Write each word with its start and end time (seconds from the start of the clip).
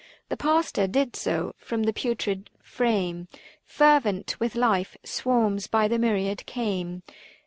The 0.29 0.35
pastor 0.35 0.87
did 0.87 1.15
so; 1.15 1.53
from 1.59 1.83
the 1.83 1.93
putrid 1.93 2.49
frame 2.63 3.27
Fervent 3.63 4.39
with 4.39 4.55
life, 4.55 4.97
swarms 5.03 5.67
by 5.67 5.87
the 5.87 5.99
myriad 5.99 6.47
came. 6.47 7.03